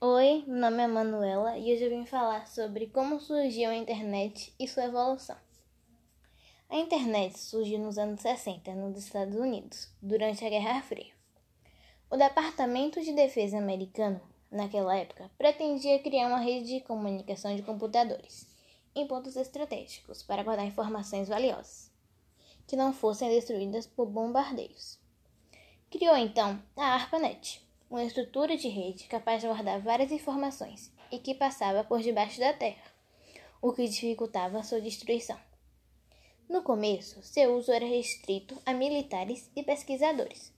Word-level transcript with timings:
Oi, 0.00 0.44
meu 0.46 0.70
nome 0.70 0.80
é 0.80 0.86
Manuela 0.86 1.58
e 1.58 1.74
hoje 1.74 1.82
eu 1.82 1.90
vim 1.90 2.06
falar 2.06 2.46
sobre 2.46 2.86
como 2.86 3.18
surgiu 3.18 3.68
a 3.68 3.74
internet 3.74 4.54
e 4.56 4.68
sua 4.68 4.84
evolução. 4.84 5.34
A 6.70 6.76
internet 6.76 7.36
surgiu 7.36 7.80
nos 7.80 7.98
anos 7.98 8.20
60 8.20 8.76
nos 8.76 8.96
Estados 8.96 9.34
Unidos, 9.34 9.88
durante 10.00 10.44
a 10.44 10.48
Guerra 10.48 10.80
Fria. 10.82 11.12
O 12.08 12.16
Departamento 12.16 13.00
de 13.00 13.12
Defesa 13.12 13.58
americano, 13.58 14.20
naquela 14.52 14.96
época, 14.96 15.28
pretendia 15.36 15.98
criar 15.98 16.28
uma 16.28 16.38
rede 16.38 16.74
de 16.74 16.80
comunicação 16.80 17.56
de 17.56 17.62
computadores 17.62 18.46
em 18.94 19.04
pontos 19.04 19.34
estratégicos 19.34 20.22
para 20.22 20.44
guardar 20.44 20.64
informações 20.64 21.26
valiosas, 21.26 21.90
que 22.68 22.76
não 22.76 22.92
fossem 22.92 23.30
destruídas 23.30 23.84
por 23.84 24.06
bombardeios. 24.06 24.96
Criou 25.90 26.16
então 26.16 26.62
a 26.76 26.84
ARPANET 26.94 27.66
uma 27.90 28.04
estrutura 28.04 28.56
de 28.56 28.68
rede 28.68 29.04
capaz 29.04 29.40
de 29.40 29.48
guardar 29.48 29.80
várias 29.80 30.12
informações 30.12 30.92
e 31.10 31.18
que 31.18 31.34
passava 31.34 31.82
por 31.82 32.00
debaixo 32.00 32.38
da 32.38 32.52
terra, 32.52 32.84
o 33.62 33.72
que 33.72 33.88
dificultava 33.88 34.62
sua 34.62 34.80
destruição. 34.80 35.38
No 36.48 36.62
começo, 36.62 37.22
seu 37.22 37.56
uso 37.56 37.72
era 37.72 37.86
restrito 37.86 38.60
a 38.64 38.72
militares 38.72 39.50
e 39.56 39.62
pesquisadores, 39.62 40.52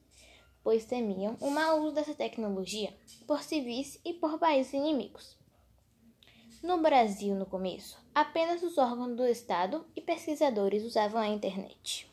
pois 0.63 0.85
temiam 0.85 1.37
o 1.41 1.51
mau 1.51 1.81
uso 1.83 1.95
dessa 1.95 2.15
tecnologia 2.15 2.93
por 3.27 3.43
civis 3.43 4.01
e 4.05 4.13
por 4.13 4.39
países 4.39 4.73
inimigos. 4.73 5.37
No 6.63 6.79
Brasil, 6.79 7.35
no 7.35 7.47
começo, 7.47 7.99
apenas 8.15 8.63
os 8.63 8.77
órgãos 8.77 9.17
do 9.17 9.27
Estado 9.27 9.87
e 9.97 10.01
pesquisadores 10.01 10.85
usavam 10.85 11.21
a 11.21 11.29
internet. 11.29 12.11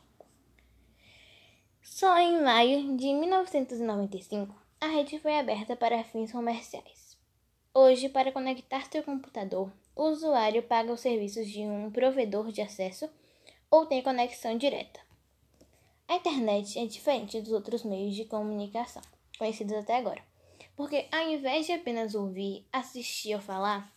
Só 1.82 2.18
em 2.18 2.40
maio 2.40 2.96
de 2.96 3.12
1995 3.12 4.67
a 4.80 4.86
rede 4.86 5.18
foi 5.18 5.36
aberta 5.36 5.74
para 5.74 6.04
fins 6.04 6.30
comerciais. 6.30 7.16
Hoje, 7.74 8.08
para 8.08 8.30
conectar 8.30 8.88
seu 8.90 9.02
computador, 9.02 9.72
o 9.94 10.04
usuário 10.04 10.62
paga 10.62 10.92
os 10.92 11.00
serviços 11.00 11.48
de 11.48 11.60
um 11.60 11.90
provedor 11.90 12.52
de 12.52 12.60
acesso 12.60 13.10
ou 13.70 13.86
tem 13.86 14.02
conexão 14.02 14.56
direta. 14.56 15.00
A 16.06 16.14
internet 16.14 16.78
é 16.78 16.86
diferente 16.86 17.40
dos 17.40 17.52
outros 17.52 17.82
meios 17.82 18.14
de 18.14 18.24
comunicação 18.24 19.02
conhecidos 19.38 19.74
até 19.74 19.96
agora, 19.96 20.22
porque 20.76 21.06
ao 21.12 21.28
invés 21.28 21.66
de 21.66 21.72
apenas 21.72 22.14
ouvir, 22.14 22.66
assistir 22.72 23.34
ou 23.34 23.40
falar, 23.40 23.92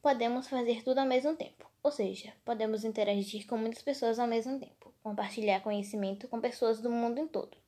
podemos 0.00 0.48
fazer 0.48 0.82
tudo 0.82 0.98
ao 0.98 1.06
mesmo 1.06 1.36
tempo. 1.36 1.70
Ou 1.82 1.90
seja, 1.90 2.32
podemos 2.44 2.84
interagir 2.84 3.46
com 3.46 3.56
muitas 3.56 3.82
pessoas 3.82 4.18
ao 4.18 4.26
mesmo 4.26 4.58
tempo, 4.58 4.92
compartilhar 5.02 5.60
conhecimento 5.60 6.28
com 6.28 6.40
pessoas 6.40 6.80
do 6.80 6.90
mundo 6.90 7.18
em 7.18 7.26
todo. 7.26 7.61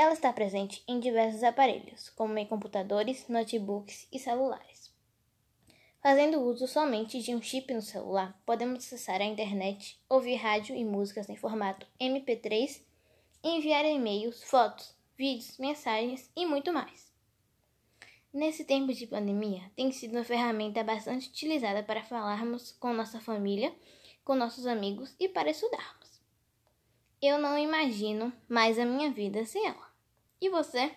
Ela 0.00 0.14
está 0.14 0.32
presente 0.32 0.82
em 0.88 0.98
diversos 0.98 1.42
aparelhos, 1.42 2.08
como 2.08 2.38
em 2.38 2.46
computadores, 2.46 3.28
notebooks 3.28 4.08
e 4.10 4.18
celulares. 4.18 4.90
Fazendo 6.02 6.40
uso 6.40 6.66
somente 6.66 7.20
de 7.20 7.34
um 7.34 7.42
chip 7.42 7.74
no 7.74 7.82
celular, 7.82 8.34
podemos 8.46 8.78
acessar 8.78 9.20
a 9.20 9.26
internet, 9.26 10.00
ouvir 10.08 10.36
rádio 10.36 10.74
e 10.74 10.86
músicas 10.86 11.28
em 11.28 11.36
formato 11.36 11.86
MP3, 12.00 12.80
enviar 13.44 13.84
e-mails, 13.84 14.42
fotos, 14.42 14.96
vídeos, 15.18 15.58
mensagens 15.58 16.30
e 16.34 16.46
muito 16.46 16.72
mais. 16.72 17.12
Nesse 18.32 18.64
tempo 18.64 18.94
de 18.94 19.06
pandemia, 19.06 19.70
tem 19.76 19.92
sido 19.92 20.12
uma 20.12 20.24
ferramenta 20.24 20.82
bastante 20.82 21.28
utilizada 21.28 21.82
para 21.82 22.02
falarmos 22.02 22.72
com 22.72 22.94
nossa 22.94 23.20
família, 23.20 23.70
com 24.24 24.34
nossos 24.34 24.66
amigos 24.66 25.14
e 25.20 25.28
para 25.28 25.50
estudarmos. 25.50 26.22
Eu 27.20 27.38
não 27.38 27.58
imagino 27.58 28.32
mais 28.48 28.78
a 28.78 28.86
minha 28.86 29.10
vida 29.10 29.44
sem 29.44 29.66
ela. 29.66 29.89
E 30.40 30.48
você? 30.48 30.90